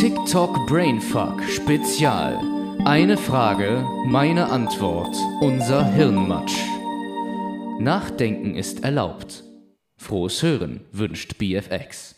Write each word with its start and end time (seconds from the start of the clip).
TikTok 0.00 0.66
Brainfuck 0.66 1.40
Spezial. 1.44 2.40
Eine 2.84 3.16
Frage, 3.16 3.86
meine 4.06 4.46
Antwort, 4.46 5.16
unser 5.40 5.84
Hirnmatsch. 5.84 6.58
Nachdenken 7.78 8.56
ist 8.56 8.82
erlaubt. 8.82 9.44
Frohes 9.96 10.42
Hören 10.42 10.80
wünscht 10.90 11.38
BFX. 11.38 12.16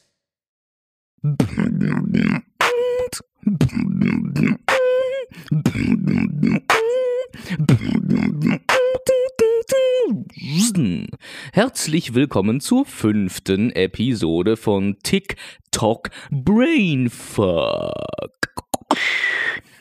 Herzlich 11.53 12.15
willkommen 12.15 12.61
zur 12.61 12.85
fünften 12.85 13.71
Episode 13.73 14.57
von 14.57 14.97
TikTok 15.03 16.11
Brainfuck. 16.31 17.95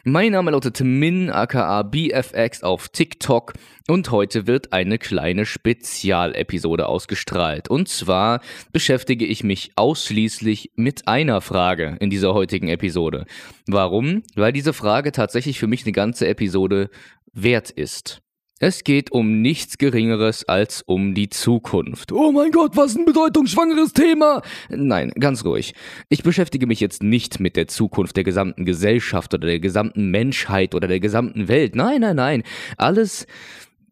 Mein 0.05 0.31
Name 0.31 0.51
lautet 0.51 0.79
Min 0.81 1.29
aka 1.31 1.81
BFX 1.84 2.63
auf 2.63 2.89
TikTok 2.89 3.53
und 3.87 4.11
heute 4.11 4.47
wird 4.47 4.71
eine 4.71 4.97
kleine 4.97 5.45
Spezialepisode 5.45 6.87
ausgestrahlt. 6.87 7.70
Und 7.70 7.89
zwar 7.89 8.39
beschäftige 8.71 9.25
ich 9.25 9.43
mich 9.43 9.71
ausschließlich 9.75 10.71
mit 10.75 11.07
einer 11.07 11.41
Frage 11.41 11.98
in 11.99 12.09
dieser 12.09 12.34
heutigen 12.34 12.70
Episode. 12.70 13.25
Warum? 13.67 14.23
Weil 14.35 14.53
diese 14.53 14.73
Frage 14.73 15.12
tatsächlich 15.12 15.59
für 15.59 15.67
mich 15.67 15.84
eine 15.84 15.91
ganze 15.91 16.27
Episode 16.27 16.89
wert 17.34 17.70
ist. 17.71 18.21
Es 18.67 18.83
geht 18.83 19.11
um 19.11 19.43
nichts 19.43 19.77
Geringeres 19.77 20.43
als 20.45 20.81
um 20.81 21.13
die 21.13 21.29
Zukunft. 21.29 22.11
Oh 22.11 22.31
mein 22.31 22.49
Gott, 22.49 22.75
was 22.75 22.95
ein 22.95 23.05
bedeutungsschwangeres 23.05 23.93
Thema! 23.93 24.41
Nein, 24.69 25.11
ganz 25.19 25.45
ruhig. 25.45 25.75
Ich 26.09 26.23
beschäftige 26.23 26.65
mich 26.65 26.79
jetzt 26.79 27.03
nicht 27.03 27.39
mit 27.39 27.57
der 27.57 27.67
Zukunft 27.67 28.17
der 28.17 28.23
gesamten 28.23 28.65
Gesellschaft 28.65 29.35
oder 29.35 29.45
der 29.45 29.59
gesamten 29.59 30.09
Menschheit 30.09 30.73
oder 30.73 30.87
der 30.87 30.99
gesamten 30.99 31.47
Welt. 31.47 31.75
Nein, 31.75 32.01
nein, 32.01 32.15
nein. 32.15 32.43
Alles 32.75 33.27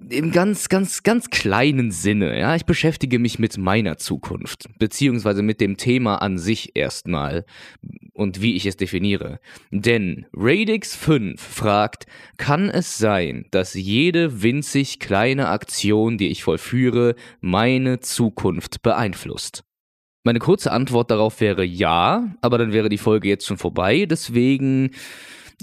im 0.10 0.32
ganz, 0.32 0.70
ganz, 0.70 1.04
ganz 1.04 1.30
kleinen 1.30 1.92
Sinne. 1.92 2.40
Ja, 2.40 2.56
ich 2.56 2.66
beschäftige 2.66 3.20
mich 3.20 3.38
mit 3.38 3.60
meiner 3.60 3.98
Zukunft, 3.98 4.66
beziehungsweise 4.80 5.44
mit 5.44 5.62
dem 5.62 5.78
Thema 5.78 6.16
an 6.16 6.40
sich 6.40 6.76
erstmal 6.76 7.46
und 8.14 8.42
wie 8.42 8.56
ich 8.56 8.66
es 8.66 8.78
definiere. 8.78 9.40
Denn 9.72 10.26
Radix 10.34 10.96
5 10.96 11.42
fragt, 11.42 12.06
kann 12.38 12.70
es 12.70 12.98
sein, 12.98 13.46
dass 13.52 13.74
jede 13.74 14.42
winzig 14.44 15.00
kleine 15.00 15.50
Aktion, 15.50 16.18
die 16.18 16.30
ich 16.30 16.44
vollführe, 16.44 17.16
meine 17.42 18.00
Zukunft 18.00 18.82
beeinflusst? 18.82 19.64
Meine 20.24 20.40
kurze 20.40 20.72
Antwort 20.72 21.12
darauf 21.12 21.42
wäre 21.42 21.66
ja, 21.66 22.34
aber 22.40 22.58
dann 22.58 22.72
wäre 22.72 22.88
die 22.88 22.98
Folge 22.98 23.28
jetzt 23.28 23.46
schon 23.46 23.58
vorbei, 23.58 24.06
deswegen 24.06 24.92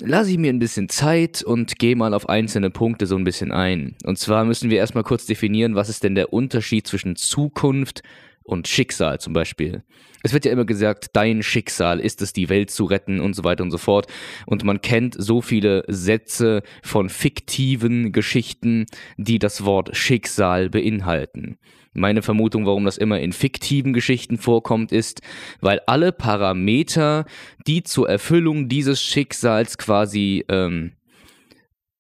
lasse 0.01 0.31
ich 0.31 0.39
mir 0.39 0.53
ein 0.53 0.59
bisschen 0.59 0.89
Zeit 0.89 1.43
und 1.43 1.79
gehe 1.79 1.97
mal 1.97 2.15
auf 2.15 2.29
einzelne 2.29 2.71
Punkte 2.71 3.07
so 3.07 3.17
ein 3.17 3.25
bisschen 3.25 3.53
ein. 3.53 3.97
Und 4.05 4.19
zwar 4.19 4.45
müssen 4.45 4.71
wir 4.71 4.79
erstmal 4.79 5.05
kurz 5.05 5.27
definieren, 5.27 5.75
was 5.75 5.89
ist 5.89 6.05
denn 6.05 6.15
der 6.15 6.33
Unterschied 6.33 6.87
zwischen 6.87 7.17
Zukunft 7.17 8.03
und 8.51 8.69
Schicksal 8.69 9.21
zum 9.21 9.33
Beispiel. 9.33 9.83
Es 10.23 10.35
wird 10.35 10.45
ja 10.45 10.53
immer 10.53 10.67
gesagt, 10.67 11.11
dein 11.15 11.43
Schicksal 11.43 11.99
ist 12.01 12.21
es, 12.21 12.33
die 12.33 12.49
Welt 12.49 12.71
zu 12.71 12.85
retten 12.85 13.21
und 13.21 13.35
so 13.35 13.45
weiter 13.45 13.63
und 13.63 13.71
so 13.71 13.79
fort. 13.79 14.07
Und 14.47 14.65
man 14.65 14.83
kennt 14.83 15.15
so 15.19 15.41
viele 15.41 15.85
Sätze 15.89 16.63
von 16.83 17.09
fiktiven 17.09 18.13
Geschichten, 18.13 18.87
die 19.17 19.39
das 19.39 19.65
Wort 19.65 19.97
Schicksal 19.97 20.69
beinhalten. 20.69 21.59
Meine 21.93 22.23
Vermutung, 22.23 22.67
warum 22.67 22.85
das 22.85 22.99
immer 22.99 23.19
in 23.21 23.33
fiktiven 23.33 23.93
Geschichten 23.93 24.39
vorkommt, 24.39 24.93
ist, 24.93 25.23
weil 25.61 25.81
alle 25.87 26.13
Parameter, 26.13 27.25
die 27.67 27.83
zur 27.83 28.09
Erfüllung 28.09 28.69
dieses 28.69 29.03
Schicksals 29.03 29.77
quasi 29.77 30.45
ähm, 30.49 30.93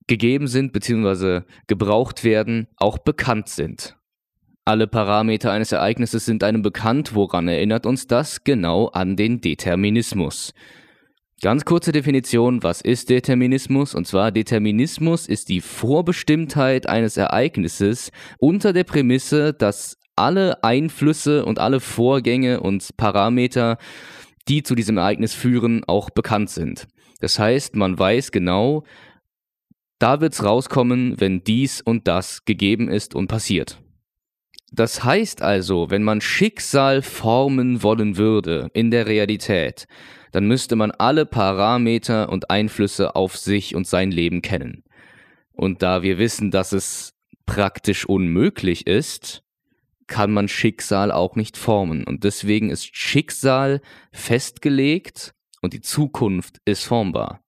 gegeben 0.07 0.47
sind 0.47 0.73
bzw. 0.73 1.43
gebraucht 1.67 2.23
werden, 2.23 2.69
auch 2.77 2.99
bekannt 2.99 3.49
sind. 3.49 3.97
Alle 4.65 4.87
Parameter 4.87 5.51
eines 5.51 5.73
Ereignisses 5.73 6.27
sind 6.27 6.45
einem 6.45 6.63
bekannt, 6.63 7.15
woran 7.15 7.49
erinnert 7.49 7.87
uns 7.87 8.07
das? 8.07 8.45
Genau 8.45 8.89
an 8.89 9.17
den 9.17 9.41
Determinismus. 9.41 10.53
Ganz 11.43 11.65
kurze 11.65 11.91
Definition, 11.91 12.63
was 12.63 12.83
ist 12.83 13.09
Determinismus? 13.09 13.95
Und 13.95 14.07
zwar 14.07 14.31
Determinismus 14.31 15.27
ist 15.27 15.49
die 15.49 15.63
Vorbestimmtheit 15.63 16.87
eines 16.87 17.17
Ereignisses 17.17 18.13
unter 18.39 18.75
der 18.75 18.85
Prämisse, 18.85 19.55
dass 19.55 19.97
alle 20.17 20.63
Einflüsse 20.63 21.47
und 21.47 21.59
alle 21.59 21.81
Vorgänge 21.81 22.61
und 22.61 22.95
Parameter, 22.99 23.79
die 24.49 24.63
zu 24.63 24.75
diesem 24.75 24.99
Ereignis 24.99 25.33
führen, 25.33 25.83
auch 25.85 26.11
bekannt 26.11 26.51
sind. 26.51 26.87
Das 27.21 27.39
heißt, 27.39 27.75
man 27.75 27.99
weiß 27.99 28.33
genau, 28.33 28.85
da 29.99 30.21
wird 30.21 30.35
es 30.35 30.45
rauskommen, 30.45 31.19
wenn 31.21 31.43
dies 31.43 31.81
und 31.81 32.07
das 32.07 32.45
gegeben 32.45 32.89
ist 32.89 33.15
und 33.15 33.29
passiert. 33.29 33.81
Das 34.73 35.03
heißt 35.03 35.43
also, 35.43 35.91
wenn 35.91 36.03
man 36.03 36.21
Schicksal 36.21 37.03
formen 37.03 37.83
wollen 37.83 38.17
würde 38.17 38.71
in 38.73 38.91
der 38.91 39.07
Realität, 39.07 39.87
dann 40.33 40.47
müsste 40.47 40.77
man 40.77 40.93
alle 40.93 41.27
Parameter 41.27 42.29
und 42.29 42.51
Einflüsse 42.51 43.17
auf 43.17 43.37
sich 43.37 43.75
und 43.75 43.87
sein 43.87 44.13
Leben 44.13 44.43
kennen. 44.43 44.85
Und 45.53 45.83
da 45.83 46.03
wir 46.03 46.19
wissen, 46.19 46.51
dass 46.51 46.73
es 46.73 47.15
praktisch 47.47 48.07
unmöglich 48.07 48.87
ist, 48.87 49.43
kann 50.07 50.33
man 50.33 50.49
Schicksal 50.49 51.11
auch 51.11 51.37
nicht 51.37 51.57
formen. 51.57 52.05
Und 52.05 52.25
deswegen 52.25 52.71
ist 52.71 52.97
Schicksal 52.97 53.81
festgelegt 54.13 55.35
und 55.63 55.73
die 55.73 55.81
Zukunft 55.81 56.59
ist 56.65 56.85
formbar. 56.85 57.41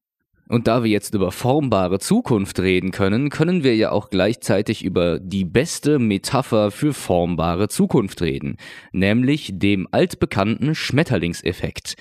Und 0.52 0.66
da 0.66 0.84
wir 0.84 0.90
jetzt 0.90 1.14
über 1.14 1.32
formbare 1.32 1.98
Zukunft 1.98 2.60
reden 2.60 2.90
können, 2.90 3.30
können 3.30 3.64
wir 3.64 3.74
ja 3.74 3.90
auch 3.90 4.10
gleichzeitig 4.10 4.84
über 4.84 5.18
die 5.18 5.46
beste 5.46 5.98
Metapher 5.98 6.70
für 6.70 6.92
formbare 6.92 7.68
Zukunft 7.68 8.20
reden, 8.20 8.58
nämlich 8.92 9.52
dem 9.54 9.88
altbekannten 9.92 10.74
Schmetterlingseffekt. 10.74 11.94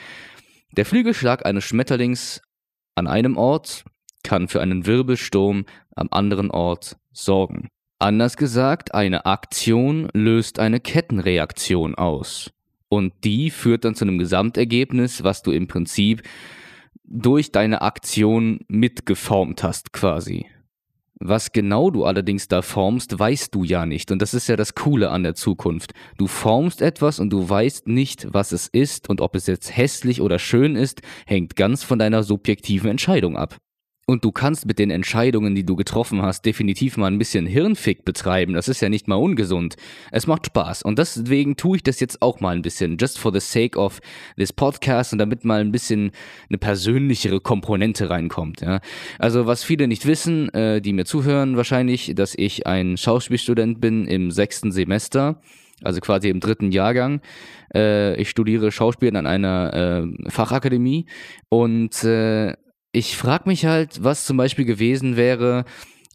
Der 0.76 0.86
Flügelschlag 0.86 1.46
eines 1.46 1.64
Schmetterlings 1.64 2.42
an 2.96 3.08
einem 3.08 3.38
Ort 3.38 3.86
kann 4.22 4.50
für 4.50 4.60
einen 4.60 4.86
Wirbelsturm 4.86 5.64
am 5.96 6.10
anderen 6.12 6.52
Ort 6.52 6.98
sorgen. 7.14 7.70
Anders 8.00 8.36
gesagt, 8.36 8.94
eine 8.94 9.26
Aktion 9.26 10.10
löst 10.12 10.60
eine 10.60 10.82
Kettenreaktion 10.82 11.96
aus. 11.96 12.52
Und 12.90 13.14
die 13.24 13.50
führt 13.50 13.86
dann 13.86 13.96
zu 13.96 14.04
einem 14.04 14.18
Gesamtergebnis, 14.18 15.24
was 15.24 15.42
du 15.42 15.52
im 15.52 15.70
Prinzip 15.70 16.24
durch 17.12 17.52
deine 17.52 17.82
Aktion 17.82 18.62
mitgeformt 18.68 19.64
hast 19.64 19.92
quasi. 19.92 20.46
Was 21.24 21.52
genau 21.52 21.92
du 21.92 22.06
allerdings 22.06 22.48
da 22.48 22.64
formst, 22.64 23.20
weißt 23.20 23.54
du 23.54 23.64
ja 23.64 23.86
nicht. 23.86 24.12
Und 24.12 24.24
das 24.24 24.34
ist 24.34 24.48
ja 24.48 24.56
das 24.56 24.74
Coole 24.74 25.12
an 25.12 25.22
der 25.22 25.36
Zukunft. 25.36 25.92
Du 26.18 26.26
formst 26.26 26.82
etwas 26.82 27.20
und 27.20 27.30
du 27.30 27.48
weißt 27.48 27.88
nicht, 27.88 28.28
was 28.32 28.52
es 28.52 28.68
ist 28.68 29.08
und 29.08 29.22
ob 29.22 29.36
es 29.36 29.46
jetzt 29.46 29.76
hässlich 29.76 30.22
oder 30.22 30.40
schön 30.40 30.76
ist, 30.76 31.02
hängt 31.28 31.56
ganz 31.56 31.84
von 31.84 32.00
deiner 32.00 32.24
subjektiven 32.24 32.90
Entscheidung 32.90 33.38
ab. 33.38 33.58
Und 34.12 34.26
du 34.26 34.34
kannst 34.34 34.66
mit 34.66 34.78
den 34.78 34.92
Entscheidungen, 34.92 35.56
die 35.56 35.64
du 35.64 35.78
getroffen 35.78 36.22
hast, 36.22 36.46
definitiv 36.46 36.98
mal 36.98 37.08
ein 37.08 37.18
bisschen 37.18 37.46
Hirnfick 37.46 38.04
betreiben. 38.04 38.52
Das 38.52 38.68
ist 38.68 38.82
ja 38.82 38.90
nicht 38.90 39.08
mal 39.08 39.16
ungesund. 39.16 39.78
Es 40.12 40.28
macht 40.28 40.48
Spaß. 40.48 40.84
Und 40.84 41.00
deswegen 41.00 41.56
tue 41.56 41.78
ich 41.78 41.84
das 41.84 42.02
jetzt 42.02 42.22
auch 42.22 42.42
mal 42.42 42.54
ein 42.54 42.62
bisschen. 42.62 42.98
Just 42.98 43.18
for 43.18 43.32
the 43.32 43.40
sake 43.40 43.80
of 43.80 44.02
this 44.36 44.52
podcast 44.52 45.14
und 45.14 45.20
damit 45.20 45.46
mal 45.46 45.62
ein 45.62 45.72
bisschen 45.72 46.12
eine 46.50 46.58
persönlichere 46.58 47.40
Komponente 47.40 48.10
reinkommt. 48.10 48.60
Ja. 48.60 48.82
Also 49.18 49.46
was 49.46 49.64
viele 49.64 49.88
nicht 49.88 50.06
wissen, 50.06 50.54
äh, 50.54 50.82
die 50.82 50.92
mir 50.92 51.06
zuhören 51.06 51.56
wahrscheinlich, 51.56 52.12
dass 52.14 52.36
ich 52.36 52.68
ein 52.68 52.98
Schauspielstudent 52.98 53.80
bin 53.80 54.08
im 54.08 54.30
sechsten 54.30 54.74
Semester 54.74 55.40
also 55.84 56.00
quasi 56.00 56.30
im 56.30 56.40
dritten 56.40 56.72
Jahrgang. 56.72 57.22
Äh, 57.74 58.16
ich 58.22 58.30
studiere 58.30 58.72
Schauspiel 58.72 59.16
an 59.16 59.26
einer 59.26 59.74
äh, 59.74 60.30
Fachakademie 60.30 61.06
und 61.50 62.04
äh, 62.04 62.54
ich 62.92 63.16
frage 63.16 63.48
mich 63.48 63.66
halt, 63.66 64.04
was 64.04 64.26
zum 64.26 64.38
Beispiel 64.38 64.66
gewesen 64.66 65.16
wäre, 65.16 65.66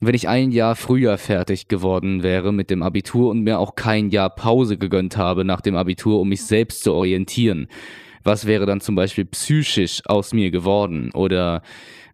wenn 0.01 0.15
ich 0.15 0.29
ein 0.29 0.51
Jahr 0.51 0.77
früher 0.77 1.17
fertig 1.17 1.69
geworden 1.69 2.23
wäre 2.23 2.53
mit 2.53 2.69
dem 2.69 2.83
Abitur 2.83 3.31
und 3.31 3.43
mir 3.43 3.59
auch 3.59 3.77
kein 3.77 4.11
Jahr 4.11 4.29
Pause 4.29 4.77
gegönnt 4.77 5.17
habe 5.17 5.45
nach 5.45 5.63
dem 5.63 5.75
Abitur, 5.75 6.21
um 6.21 6.29
mich 6.29 6.45
selbst 6.45 6.83
zu 6.83 6.93
orientieren. 6.93 7.69
Was 8.23 8.47
wäre 8.47 8.67
dann 8.67 8.81
zum 8.81 8.95
Beispiel 8.95 9.25
psychisch 9.25 10.03
aus 10.05 10.35
mir 10.35 10.51
geworden? 10.51 11.13
Oder 11.15 11.63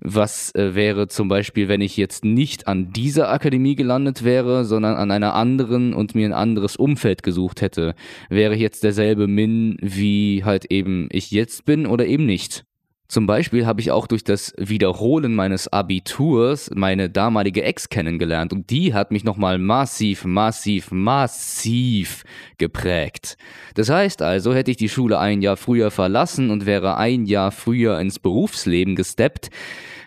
was 0.01 0.55
äh, 0.55 0.75
wäre 0.75 1.09
zum 1.09 1.29
Beispiel, 1.29 1.69
wenn 1.69 1.81
ich 1.81 1.97
jetzt 1.97 2.25
nicht 2.25 2.69
an 2.69 2.93
dieser 2.93 3.31
Akademie 3.31 3.77
gelandet 3.77 4.23
wäre, 4.23 4.65
sondern 4.65 4.95
an 4.95 5.11
einer 5.11 5.35
anderen 5.35 5.95
und 5.95 6.15
mir 6.15 6.27
ein 6.27 6.35
anderes 6.35 6.77
Umfeld 6.77 7.23
gesucht 7.23 7.63
hätte? 7.63 7.95
Wäre 8.29 8.55
ich 8.55 8.61
jetzt 8.61 8.85
derselbe 8.85 9.27
Min, 9.27 9.77
wie 9.81 10.45
halt 10.45 10.67
eben 10.67 11.09
ich 11.11 11.31
jetzt 11.31 11.65
bin 11.65 11.87
oder 11.87 12.07
eben 12.07 12.27
nicht? 12.27 12.65
Zum 13.13 13.27
Beispiel 13.27 13.67
habe 13.67 13.83
ich 13.83 13.91
auch 13.91 14.07
durch 14.07 14.25
das 14.25 14.55
Wiederholen 14.57 15.35
meines 15.35 15.71
Abiturs 15.71 16.71
meine 16.75 17.11
damalige 17.11 17.63
Ex 17.63 17.91
kennengelernt 17.91 18.55
und 18.55 18.71
die 18.71 18.95
hat 18.95 19.11
mich 19.11 19.23
nochmal 19.23 19.59
massiv, 19.59 20.25
massiv, 20.25 20.91
massiv 20.93 22.25
geprägt. 22.57 23.37
Das 23.75 23.91
heißt 23.91 24.23
also, 24.23 24.55
hätte 24.55 24.71
ich 24.71 24.79
die 24.79 24.89
Schule 24.89 25.19
ein 25.19 25.43
Jahr 25.43 25.59
früher 25.59 25.91
verlassen 25.91 26.49
und 26.49 26.65
wäre 26.65 26.97
ein 26.97 27.27
Jahr 27.27 27.53
früher 27.53 28.01
ins 28.01 28.19
Berufsleben 28.19 28.97
gesteppt, 28.97 29.51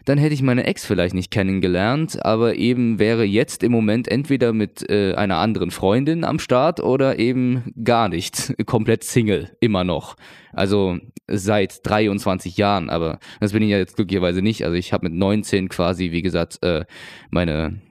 dann 0.06 0.19
hätte 0.19 0.36
ich 0.36 0.44
meine 0.44 0.66
Ex 0.66 0.86
vielleicht 0.86 1.16
nicht 1.16 1.31
kennengelernt, 1.31 2.24
aber 2.24 2.56
eben 2.56 3.00
wäre 3.00 3.24
jetzt 3.24 3.63
im 3.63 3.72
Moment 3.72 4.08
entweder 4.08 4.54
mit 4.54 4.88
äh, 4.90 5.13
einer 5.16 5.38
anderen 5.38 5.72
Freundin 5.72 6.24
am 6.24 6.40
Start 6.40 6.80
oder 6.80 7.19
eben 7.19 7.72
gar 7.84 8.08
nicht, 8.08 8.54
komplett 8.66 9.04
Single, 9.04 9.56
immer 9.60 9.84
noch. 9.84 10.16
Also 10.54 11.00
seit 11.28 11.86
23 11.88 12.56
Jahren, 12.58 12.90
aber 12.96 13.20
das 13.40 13.54
bin 13.54 13.64
ich 13.64 13.70
ja 13.70 13.78
jetzt 13.78 13.96
glücklicherweise 13.96 14.42
nicht. 14.42 14.64
Also 14.64 14.76
ich 14.76 14.94
habe 14.94 15.10
mit 15.10 15.14
19 15.14 15.70
quasi, 15.70 16.12
wie 16.12 16.22
gesagt, 16.22 16.64
äh, 16.64 16.86
meine 17.30 17.82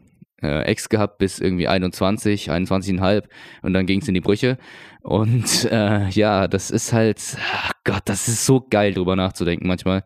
äh, 0.43 0.62
Ex 0.62 0.89
gehabt 0.89 1.19
bis 1.19 1.39
irgendwie 1.39 1.69
21, 1.69 2.51
21,5 2.51 3.25
und 3.62 3.73
dann 3.73 3.87
ging 3.87 4.01
es 4.01 4.09
in 4.09 4.15
die 4.15 4.21
Brüche. 4.21 4.59
Und 5.03 5.69
äh, 5.71 6.09
ja, 6.09 6.49
das 6.49 6.71
ist 6.71 6.93
halt, 6.93 7.37
Gott, 7.85 8.03
das 8.06 8.29
ist 8.29 8.47
so 8.47 8.67
geil 8.69 8.95
drüber 8.95 9.17
nachzudenken 9.17 9.67
manchmal. 9.67 10.05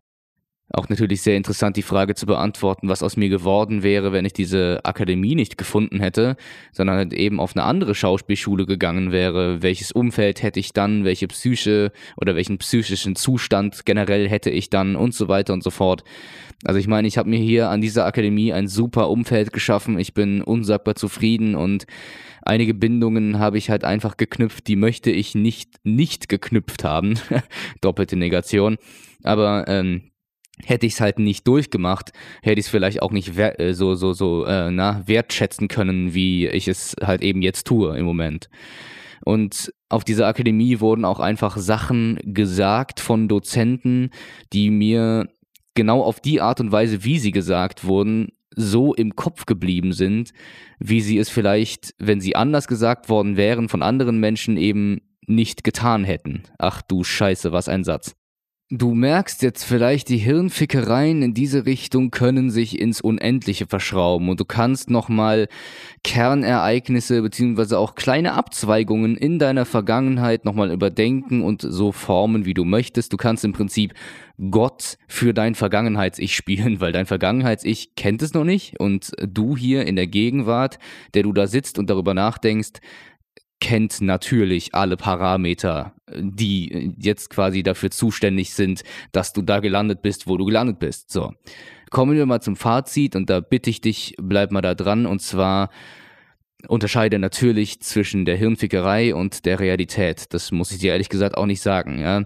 Auch 0.71 0.91
natürlich 0.91 1.23
sehr 1.23 1.37
interessant, 1.37 1.79
die 1.79 1.83
Frage 1.83 2.15
zu 2.15 2.27
beantworten, 2.27 2.91
was 2.91 3.03
aus 3.03 3.17
mir 3.17 3.31
geworden 3.31 3.83
wäre, 3.83 4.13
wenn 4.13 4.27
ich 4.27 4.35
diese 4.35 4.81
Akademie 4.85 5.35
nicht 5.35 5.57
gefunden 5.57 6.01
hätte, 6.01 6.37
sondern 6.73 6.97
halt 6.97 7.15
eben 7.15 7.41
auf 7.41 7.57
eine 7.57 7.65
andere 7.65 7.95
Schauspielschule 7.95 8.67
gegangen 8.67 9.11
wäre. 9.11 9.63
Welches 9.63 9.93
Umfeld 9.93 10.43
hätte 10.43 10.61
ich 10.61 10.75
dann, 10.75 11.05
welche 11.05 11.27
Psyche 11.27 11.91
oder 12.19 12.37
welchen 12.37 12.59
psychischen 12.59 13.17
Zustand 13.17 13.87
generell 13.87 14.29
hätte 14.29 14.51
ich 14.51 14.69
dann 14.69 14.95
und 14.95 15.15
so 15.15 15.29
weiter 15.29 15.55
und 15.55 15.63
so 15.63 15.71
fort. 15.71 16.05
Also 16.65 16.79
ich 16.79 16.87
meine, 16.87 17.09
ich 17.09 17.17
habe 17.17 17.31
mir 17.31 17.39
hier 17.39 17.71
an 17.71 17.81
dieser 17.81 18.05
Akademie 18.05 18.53
ein 18.53 18.69
super 18.69 19.09
Umfeld 19.09 19.55
geschaffen. 19.55 19.99
Ich 19.99 20.13
bin 20.13 20.43
unsagbar 20.43 20.97
zufrieden 20.97 21.55
und 21.55 21.87
einige 22.43 22.75
Bindungen 22.75 23.39
habe 23.39 23.57
ich 23.57 23.71
halt 23.71 23.85
einfach 23.85 24.19
geknüpft, 24.19 24.67
die 24.67 24.77
möchte 24.77 25.11
ich 25.11 25.35
nicht 25.35 25.77
nicht 25.83 26.29
geknüpft 26.29 26.85
haben. 26.85 27.15
Doppelte 27.81 28.17
Negation. 28.17 28.77
Aber 29.23 29.65
ähm, 29.67 30.11
hätte 30.65 30.87
ich 30.87 30.95
es 30.95 31.01
halt 31.01 31.19
nicht 31.19 31.47
durchgemacht, 31.47 32.13
hätte 32.43 32.61
ich 32.61 32.67
es 32.67 32.71
vielleicht 32.71 33.03
auch 33.03 33.13
nicht 33.13 33.39
äh, 33.39 33.73
so, 33.75 33.95
so, 33.95 34.13
so 34.13 34.45
äh, 34.45 34.71
na, 34.71 35.03
wertschätzen 35.07 35.69
können, 35.69 36.15
wie 36.15 36.47
ich 36.47 36.69
es 36.69 36.97
halt 37.03 37.23
eben 37.23 37.43
jetzt 37.43 37.67
tue 37.67 37.97
im 37.97 38.05
Moment. 38.05 38.49
Und 39.25 39.73
auf 39.89 40.05
dieser 40.05 40.27
Akademie 40.27 40.81
wurden 40.81 41.05
auch 41.05 41.21
einfach 41.21 41.57
Sachen 41.57 42.19
gesagt 42.23 43.01
von 43.01 43.29
Dozenten, 43.29 44.11
die 44.53 44.71
mir 44.71 45.29
genau 45.75 46.03
auf 46.03 46.21
die 46.21 46.41
Art 46.41 46.61
und 46.61 46.73
Weise, 46.73 47.05
wie 47.05 47.19
sie 47.19 47.31
gesagt 47.31 47.85
wurden, 47.85 48.29
so 48.55 48.95
im 48.95 49.15
Kopf 49.15 49.47
geblieben 49.47 49.93
sind, 49.93 50.33
wie 50.79 51.01
sie 51.01 51.19
es 51.19 51.29
vielleicht, 51.29 51.95
wenn 51.99 52.21
sie 52.21 52.35
anders 52.35 52.67
gesagt 52.67 53.09
worden 53.09 53.37
wären, 53.37 53.69
von 53.69 53.83
anderen 53.83 54.19
Menschen 54.19 54.57
eben 54.57 55.01
nicht 55.27 55.63
getan 55.63 56.05
hätten. 56.05 56.43
Ach 56.59 56.83
du 56.83 57.05
Scheiße, 57.05 57.53
was 57.53 57.69
ein 57.69 57.85
Satz. 57.85 58.17
Du 58.71 58.93
merkst 58.93 59.41
jetzt 59.41 59.65
vielleicht, 59.65 60.11
die 60.11 60.19
Hirnfickereien 60.19 61.23
in 61.23 61.33
diese 61.33 61.65
Richtung 61.65 62.11
können 62.11 62.51
sich 62.51 62.79
ins 62.79 63.01
Unendliche 63.01 63.67
verschrauben 63.67 64.29
und 64.29 64.41
du 64.41 64.45
kannst 64.45 64.91
nochmal 64.91 65.49
Kernereignisse 66.05 67.23
beziehungsweise 67.23 67.79
auch 67.79 67.95
kleine 67.95 68.35
Abzweigungen 68.35 69.17
in 69.17 69.39
deiner 69.39 69.65
Vergangenheit 69.65 70.45
nochmal 70.45 70.71
überdenken 70.71 71.41
und 71.41 71.63
so 71.63 71.93
formen, 71.93 72.45
wie 72.45 72.53
du 72.53 72.67
möchtest. 72.67 73.11
Du 73.11 73.17
kannst 73.17 73.43
im 73.43 73.55
Prinzip 73.55 73.95
Gott 74.51 74.99
für 75.09 75.33
dein 75.33 75.55
Vergangenheits-Ich 75.55 76.37
spielen, 76.37 76.79
weil 76.79 76.93
dein 76.93 77.07
Vergangenheits-Ich 77.07 77.95
kennt 77.95 78.21
es 78.21 78.35
noch 78.35 78.45
nicht 78.45 78.79
und 78.79 79.13
du 79.27 79.57
hier 79.57 79.87
in 79.87 79.97
der 79.97 80.09
Gegenwart, 80.09 80.79
der 81.15 81.23
du 81.23 81.33
da 81.33 81.47
sitzt 81.47 81.79
und 81.79 81.89
darüber 81.89 82.13
nachdenkst, 82.13 82.81
kennt 83.61 84.03
natürlich 84.03 84.75
alle 84.75 84.99
Parameter, 84.99 85.95
die 86.17 86.95
jetzt 86.99 87.31
quasi 87.31 87.63
dafür 87.63 87.91
zuständig 87.91 88.55
sind, 88.55 88.83
dass 89.13 89.33
du 89.33 89.43
da 89.43 89.61
gelandet 89.61 90.03
bist, 90.03 90.27
wo 90.27 90.37
du 90.37 90.45
gelandet 90.45 90.79
bist. 90.79 91.11
So. 91.11 91.33
Kommen 91.91 92.17
wir 92.17 92.27
mal 92.27 92.41
zum 92.41 92.57
Fazit 92.57 93.17
und 93.17 93.31
da 93.31 93.41
bitte 93.41 93.71
ich 93.71 93.81
dich, 93.81 94.15
bleib 94.21 94.51
mal 94.51 94.61
da 94.61 94.75
dran 94.75 95.07
und 95.07 95.23
zwar 95.23 95.71
unterscheide 96.67 97.19
natürlich 97.19 97.81
zwischen 97.81 98.25
der 98.25 98.37
Hirnfickerei 98.37 99.15
und 99.15 99.45
der 99.45 99.61
Realität. 99.61 100.35
Das 100.35 100.51
muss 100.51 100.73
ich 100.73 100.79
dir 100.79 100.93
ehrlich 100.93 101.09
gesagt 101.09 101.37
auch 101.37 101.47
nicht 101.47 101.61
sagen, 101.61 102.01
ja. 102.01 102.25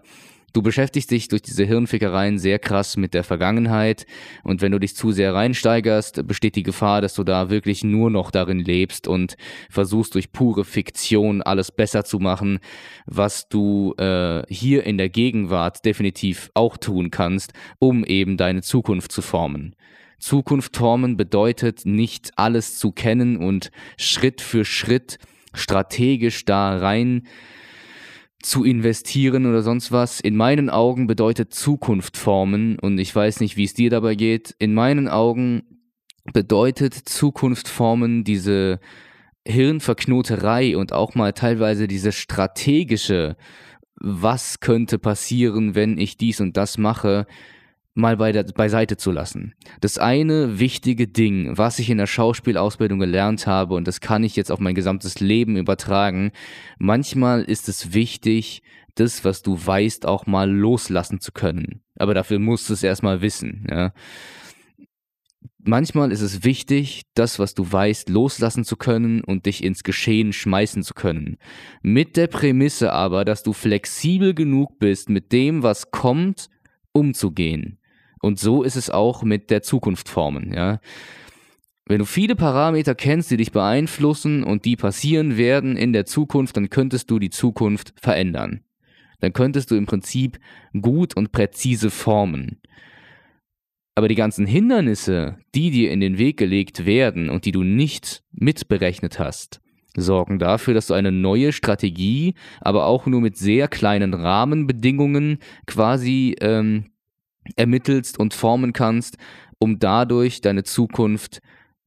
Du 0.52 0.60
beschäftigst 0.60 1.10
dich 1.10 1.28
durch 1.28 1.40
diese 1.40 1.64
Hirnfickereien 1.64 2.38
sehr 2.38 2.58
krass 2.58 2.98
mit 2.98 3.14
der 3.14 3.24
Vergangenheit 3.24 4.04
und 4.42 4.60
wenn 4.60 4.72
du 4.72 4.78
dich 4.78 4.94
zu 4.94 5.10
sehr 5.10 5.32
reinsteigerst, 5.32 6.26
besteht 6.26 6.56
die 6.56 6.62
Gefahr, 6.62 7.00
dass 7.00 7.14
du 7.14 7.24
da 7.24 7.48
wirklich 7.48 7.84
nur 7.84 8.10
noch 8.10 8.30
darin 8.30 8.58
lebst 8.58 9.08
und 9.08 9.36
versuchst 9.70 10.14
durch 10.14 10.30
pure 10.30 10.64
Fiktion 10.66 11.40
alles 11.40 11.72
besser 11.72 12.04
zu 12.04 12.18
machen, 12.18 12.58
was 13.06 13.48
du 13.48 13.94
äh, 13.96 14.42
hier 14.48 14.84
in 14.84 14.98
der 14.98 15.08
Gegenwart 15.08 15.86
definitiv 15.86 16.50
auch 16.52 16.76
tun 16.76 17.10
kannst, 17.10 17.54
um 17.78 18.04
eben 18.04 18.36
deine 18.36 18.60
Zukunft 18.60 19.10
zu 19.10 19.22
formen. 19.22 19.74
Zukunft 20.18 20.76
formen 20.76 21.16
bedeutet 21.16 21.86
nicht 21.86 22.30
alles 22.36 22.78
zu 22.78 22.92
kennen 22.92 23.38
und 23.38 23.70
Schritt 23.96 24.42
für 24.42 24.66
Schritt 24.66 25.18
strategisch 25.54 26.44
da 26.44 26.76
rein 26.76 27.26
zu 28.42 28.64
investieren 28.64 29.46
oder 29.46 29.62
sonst 29.62 29.92
was. 29.92 30.20
In 30.20 30.36
meinen 30.36 30.70
Augen 30.70 31.06
bedeutet 31.06 31.54
Zukunft 31.54 32.16
formen 32.16 32.78
und 32.78 32.98
ich 32.98 33.14
weiß 33.14 33.40
nicht, 33.40 33.56
wie 33.56 33.64
es 33.64 33.74
dir 33.74 33.90
dabei 33.90 34.14
geht. 34.14 34.54
In 34.58 34.74
meinen 34.74 35.08
Augen 35.08 35.62
bedeutet 36.32 36.94
Zukunft 36.94 37.68
formen 37.68 38.24
diese 38.24 38.80
Hirnverknoterei 39.46 40.76
und 40.76 40.92
auch 40.92 41.14
mal 41.14 41.32
teilweise 41.32 41.88
diese 41.88 42.12
strategische, 42.12 43.36
was 43.96 44.60
könnte 44.60 44.98
passieren, 44.98 45.74
wenn 45.74 45.98
ich 45.98 46.16
dies 46.16 46.40
und 46.40 46.56
das 46.56 46.78
mache, 46.78 47.26
mal 47.94 48.16
bei 48.16 48.32
der, 48.32 48.44
beiseite 48.44 48.96
zu 48.96 49.10
lassen. 49.10 49.54
Das 49.80 49.98
eine 49.98 50.58
wichtige 50.58 51.08
Ding, 51.08 51.56
was 51.58 51.78
ich 51.78 51.90
in 51.90 51.98
der 51.98 52.06
Schauspielausbildung 52.06 52.98
gelernt 52.98 53.46
habe, 53.46 53.74
und 53.74 53.86
das 53.86 54.00
kann 54.00 54.24
ich 54.24 54.36
jetzt 54.36 54.50
auf 54.50 54.60
mein 54.60 54.74
gesamtes 54.74 55.20
Leben 55.20 55.56
übertragen, 55.56 56.32
manchmal 56.78 57.42
ist 57.42 57.68
es 57.68 57.92
wichtig, 57.92 58.62
das, 58.94 59.24
was 59.24 59.42
du 59.42 59.58
weißt, 59.58 60.06
auch 60.06 60.26
mal 60.26 60.50
loslassen 60.50 61.20
zu 61.20 61.32
können. 61.32 61.82
Aber 61.96 62.14
dafür 62.14 62.38
musst 62.38 62.68
du 62.68 62.74
es 62.74 62.82
erstmal 62.82 63.20
wissen. 63.22 63.66
Ja. 63.70 63.92
Manchmal 65.64 66.10
ist 66.12 66.22
es 66.22 66.44
wichtig, 66.44 67.02
das, 67.14 67.38
was 67.38 67.54
du 67.54 67.70
weißt, 67.70 68.08
loslassen 68.08 68.64
zu 68.64 68.76
können 68.76 69.22
und 69.22 69.46
dich 69.46 69.62
ins 69.62 69.84
Geschehen 69.84 70.32
schmeißen 70.32 70.82
zu 70.82 70.92
können. 70.92 71.38
Mit 71.82 72.16
der 72.16 72.26
Prämisse 72.26 72.92
aber, 72.92 73.24
dass 73.24 73.42
du 73.42 73.52
flexibel 73.52 74.34
genug 74.34 74.78
bist, 74.78 75.08
mit 75.08 75.32
dem, 75.32 75.62
was 75.62 75.90
kommt, 75.90 76.48
umzugehen. 76.92 77.78
Und 78.22 78.38
so 78.38 78.62
ist 78.62 78.76
es 78.76 78.88
auch 78.88 79.24
mit 79.24 79.50
der 79.50 79.62
Zukunft 79.62 80.08
formen, 80.08 80.54
ja. 80.54 80.80
Wenn 81.86 81.98
du 81.98 82.04
viele 82.04 82.36
Parameter 82.36 82.94
kennst, 82.94 83.32
die 83.32 83.36
dich 83.36 83.50
beeinflussen 83.50 84.44
und 84.44 84.64
die 84.64 84.76
passieren 84.76 85.36
werden 85.36 85.76
in 85.76 85.92
der 85.92 86.06
Zukunft, 86.06 86.56
dann 86.56 86.70
könntest 86.70 87.10
du 87.10 87.18
die 87.18 87.30
Zukunft 87.30 87.92
verändern. 88.00 88.60
Dann 89.18 89.32
könntest 89.32 89.72
du 89.72 89.74
im 89.74 89.86
Prinzip 89.86 90.38
gut 90.80 91.16
und 91.16 91.32
präzise 91.32 91.90
formen. 91.90 92.60
Aber 93.96 94.06
die 94.06 94.14
ganzen 94.14 94.46
Hindernisse, 94.46 95.38
die 95.56 95.70
dir 95.72 95.90
in 95.90 96.00
den 96.00 96.16
Weg 96.16 96.36
gelegt 96.36 96.86
werden 96.86 97.28
und 97.28 97.44
die 97.44 97.52
du 97.52 97.64
nicht 97.64 98.22
mitberechnet 98.30 99.18
hast, 99.18 99.60
sorgen 99.96 100.38
dafür, 100.38 100.74
dass 100.74 100.86
du 100.86 100.94
eine 100.94 101.12
neue 101.12 101.52
Strategie, 101.52 102.34
aber 102.60 102.86
auch 102.86 103.06
nur 103.06 103.20
mit 103.20 103.36
sehr 103.36 103.66
kleinen 103.66 104.14
Rahmenbedingungen 104.14 105.40
quasi 105.66 106.36
ähm, 106.40 106.91
ermittelst 107.56 108.18
und 108.18 108.34
formen 108.34 108.72
kannst, 108.72 109.16
um 109.58 109.78
dadurch 109.78 110.40
deine 110.40 110.64
Zukunft 110.64 111.40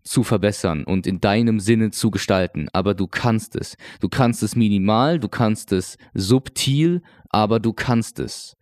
zu 0.04 0.24
verbessern 0.24 0.84
und 0.84 1.08
in 1.08 1.20
deinem 1.20 1.60
Sinne 1.60 1.92
zu 1.92 2.12
gestalten. 2.12 2.68
Aber 2.72 2.94
du 2.94 3.08
kannst 3.08 3.56
es. 3.56 3.76
Du 4.00 4.08
kannst 4.08 4.44
es 4.44 4.56
minimal, 4.56 5.20
du 5.20 5.28
kannst 5.28 5.72
es 5.72 5.98
subtil, 6.14 7.02
aber 7.30 7.60
du 7.60 7.74
kannst 7.74 8.20
es. 8.20 8.56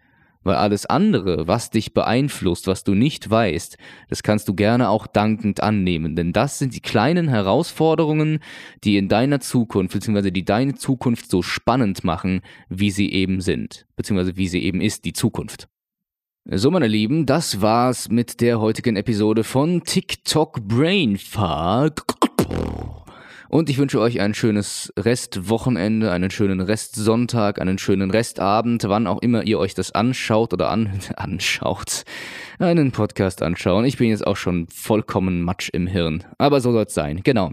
Weil 0.43 0.55
alles 0.55 0.85
andere, 0.85 1.47
was 1.47 1.69
dich 1.69 1.93
beeinflusst, 1.93 2.67
was 2.67 2.83
du 2.83 2.95
nicht 2.95 3.29
weißt, 3.29 3.77
das 4.09 4.23
kannst 4.23 4.47
du 4.49 4.53
gerne 4.53 4.89
auch 4.89 5.07
dankend 5.07 5.63
annehmen. 5.63 6.15
Denn 6.17 6.33
das 6.33 6.59
sind 6.59 6.75
die 6.75 6.81
kleinen 6.81 7.29
Herausforderungen, 7.29 8.39
die 8.83 8.97
in 8.97 9.07
deiner 9.07 9.39
Zukunft, 9.39 9.93
beziehungsweise 9.93 10.33
die 10.33 10.43
deine 10.43 10.75
Zukunft 10.75 11.29
so 11.29 11.41
spannend 11.41 12.03
machen, 12.03 12.41
wie 12.67 12.91
sie 12.91 13.11
eben 13.13 13.39
sind. 13.39 13.85
Beziehungsweise 13.95 14.35
wie 14.35 14.49
sie 14.49 14.61
eben 14.63 14.81
ist, 14.81 15.05
die 15.05 15.13
Zukunft. 15.13 15.69
So, 16.45 16.71
meine 16.71 16.87
Lieben, 16.87 17.25
das 17.25 17.61
war's 17.61 18.09
mit 18.09 18.41
der 18.41 18.59
heutigen 18.59 18.97
Episode 18.97 19.45
von 19.45 19.81
TikTok 19.85 20.67
Brain 20.67 21.17
Fart. 21.17 22.01
Und 23.53 23.69
ich 23.69 23.77
wünsche 23.77 23.99
euch 23.99 24.19
ein 24.19 24.33
schönes 24.33 24.91
Restwochenende, 24.97 26.11
einen 26.11 26.31
schönen 26.31 26.59
Restsonntag, 26.59 27.61
einen 27.61 27.77
schönen 27.77 28.09
Restabend, 28.09 28.83
wann 28.85 29.05
auch 29.05 29.21
immer 29.21 29.43
ihr 29.43 29.59
euch 29.59 29.75
das 29.75 29.91
anschaut 29.91 30.53
oder 30.53 30.71
an, 30.71 30.89
anschaut, 31.17 32.03
einen 32.57 32.91
Podcast 32.91 33.43
anschauen. 33.43 33.85
Ich 33.85 33.99
bin 33.99 34.09
jetzt 34.09 34.25
auch 34.25 34.37
schon 34.37 34.65
vollkommen 34.69 35.43
Matsch 35.43 35.69
im 35.71 35.85
Hirn. 35.85 36.23
Aber 36.39 36.61
so 36.61 36.71
soll 36.71 36.85
es 36.85 36.95
sein. 36.95 37.21
Genau. 37.23 37.51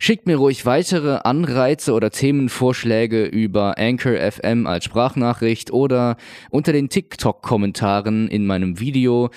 Schickt 0.00 0.26
mir 0.26 0.38
ruhig 0.38 0.66
weitere 0.66 1.20
Anreize 1.22 1.92
oder 1.92 2.10
Themenvorschläge 2.10 3.24
über 3.24 3.78
Anchor 3.78 4.14
FM 4.14 4.66
als 4.66 4.86
Sprachnachricht 4.86 5.72
oder 5.72 6.16
unter 6.50 6.72
den 6.72 6.88
TikTok-Kommentaren 6.88 8.26
in 8.26 8.44
meinem 8.44 8.80
Video 8.80 9.30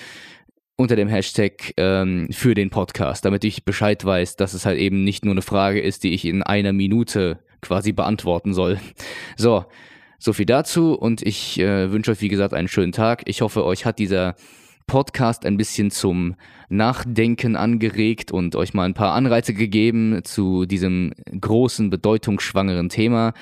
unter 0.82 0.96
dem 0.96 1.08
Hashtag 1.08 1.74
ähm, 1.78 2.28
für 2.32 2.54
den 2.54 2.70
Podcast, 2.70 3.24
damit 3.24 3.44
ich 3.44 3.66
Bescheid 3.66 4.04
weiß, 4.04 4.36
dass 4.36 4.54
es 4.54 4.66
halt 4.66 4.80
eben 4.80 5.04
nicht 5.04 5.24
nur 5.24 5.34
eine 5.34 5.42
Frage 5.42 5.80
ist, 5.80 6.04
die 6.04 6.14
ich 6.14 6.26
in 6.26 6.44
einer 6.44 6.74
Minute 6.74 7.40
quasi 7.62 7.92
beantworten 7.92 8.54
soll. 8.54 8.80
So, 9.38 9.66
so 10.20 10.34
viel 10.34 10.46
dazu 10.46 10.94
und 10.94 11.22
ich 11.22 11.60
äh, 11.60 11.92
wünsche 11.92 12.12
euch, 12.12 12.22
wie 12.22 12.28
gesagt, 12.28 12.54
einen 12.54 12.68
schönen 12.68 12.92
Tag. 12.92 13.24
Ich 13.26 13.42
hoffe, 13.42 13.66
euch 13.66 13.86
hat 13.86 14.00
dieser 14.00 14.36
Podcast 14.88 15.46
ein 15.46 15.58
bisschen 15.58 15.92
zum 15.92 16.36
Nachdenken 16.70 17.56
angeregt 17.56 18.32
und 18.32 18.56
euch 18.56 18.74
mal 18.74 18.86
ein 18.86 18.94
paar 18.94 19.14
Anreize 19.14 19.54
gegeben 19.54 20.22
zu 20.24 20.66
diesem 20.66 21.14
großen, 21.40 21.90
bedeutungsschwangeren 21.90 22.90
Thema. 22.90 23.34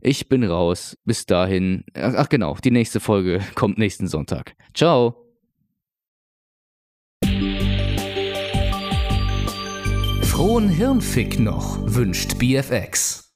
Ich 0.00 0.28
bin 0.28 0.44
raus. 0.44 0.96
Bis 1.04 1.26
dahin. 1.26 1.84
Ach 1.94 2.28
genau, 2.28 2.56
die 2.62 2.70
nächste 2.70 3.00
Folge 3.00 3.40
kommt 3.54 3.78
nächsten 3.78 4.06
Sonntag. 4.06 4.54
Ciao. 4.74 5.27
Frohen 10.38 10.68
Hirnfick 10.68 11.40
noch, 11.40 11.80
wünscht 11.82 12.38
BFX. 12.38 13.27